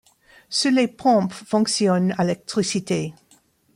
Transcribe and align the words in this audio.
Seules 0.49 0.73
les 0.73 0.87
pompes 0.87 1.31
fonctionnent 1.31 2.15
à 2.17 2.23
l'électricité. 2.23 3.13